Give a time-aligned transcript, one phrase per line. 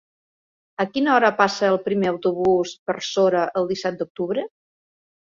[0.83, 4.47] A quina hora passa el primer autobús per Sora el disset d'octubre?